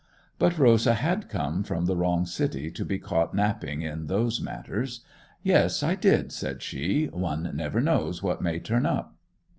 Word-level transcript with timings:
But 0.39 0.57
Rosa 0.57 0.95
had 0.95 1.29
come 1.29 1.61
from 1.61 1.85
the 1.85 1.95
wrong 1.95 2.25
city 2.25 2.71
to 2.71 2.83
be 2.83 2.97
caught 2.97 3.35
napping 3.35 3.83
in 3.83 4.07
those 4.07 4.41
matters. 4.41 5.01
'Yes, 5.43 5.83
I 5.83 5.93
did,' 5.93 6.31
said 6.31 6.63
she. 6.63 7.05
'One 7.05 7.51
never 7.55 7.79
knows 7.81 8.23
what 8.23 8.41
may 8.41 8.57
turn 8.57 8.87
up. 8.87 9.15